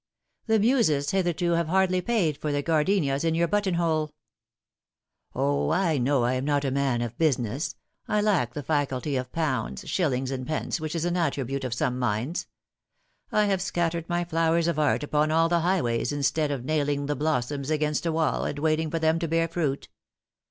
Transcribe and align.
"The 0.47 0.57
Muses 0.57 1.11
hitherto 1.11 1.51
have 1.51 1.67
hardly 1.67 2.01
paid 2.01 2.35
for 2.35 2.51
the 2.51 2.63
gardenias 2.63 3.23
in 3.23 3.35
your 3.35 3.47
buttonhole." 3.47 4.07
The 4.07 5.39
Time 5.39 5.43
has 5.43 5.43
Come. 5.43 5.43
205" 5.43 5.69
O, 5.69 5.91
I 5.93 5.97
know 5.99 6.19
1 6.21 6.33
am 6.37 6.45
not 6.45 6.65
a 6.65 6.71
man 6.71 7.03
of 7.03 7.17
business. 7.19 7.75
I 8.07 8.19
lack 8.19 8.55
the 8.55 8.63
faculty 8.63 9.15
of 9.15 9.31
pounds, 9.31 9.87
shillings, 9.87 10.31
and 10.31 10.47
pence, 10.47 10.79
which 10.81 10.95
is 10.95 11.05
an 11.05 11.17
attribute 11.17 11.63
of 11.63 11.75
some 11.75 11.99
minds. 11.99 12.47
I 13.31 13.45
have 13.45 13.61
scattered 13.61 14.09
my 14.09 14.23
flowers 14.25 14.67
of 14.67 14.79
art 14.79 15.03
upon 15.03 15.29
all 15.29 15.47
the 15.49 15.59
high 15.59 15.83
ways 15.83 16.11
instead 16.11 16.49
of 16.49 16.65
nailing 16.65 17.05
the 17.05 17.15
blossoms 17.15 17.69
against 17.69 18.07
a 18.07 18.11
wall 18.11 18.43
and 18.45 18.57
waiting 18.57 18.89
for 18.89 18.97
them 18.97 19.19
to 19.19 19.27
bear 19.27 19.47
fruit. 19.47 19.87